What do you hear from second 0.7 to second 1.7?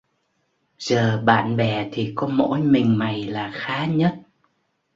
Giờ bạn